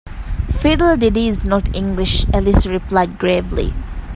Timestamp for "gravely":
3.19-3.71